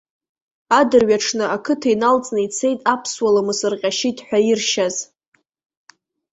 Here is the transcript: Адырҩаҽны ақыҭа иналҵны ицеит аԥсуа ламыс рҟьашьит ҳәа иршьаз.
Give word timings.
Адырҩаҽны 0.79 1.45
ақыҭа 1.55 1.89
иналҵны 1.93 2.39
ицеит 2.45 2.79
аԥсуа 2.93 3.33
ламыс 3.33 3.59
рҟьашьит 3.71 4.17
ҳәа 4.27 4.39
иршьаз. 4.49 4.95